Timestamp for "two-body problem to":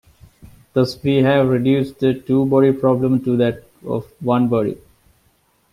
2.15-3.37